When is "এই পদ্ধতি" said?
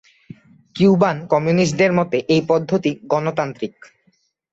2.33-2.91